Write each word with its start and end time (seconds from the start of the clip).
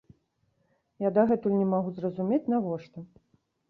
Я 1.07 1.13
дагэтуль 1.19 1.55
не 1.61 1.69
магу 1.77 1.95
зразумець, 2.01 2.45
навошта. 2.57 3.11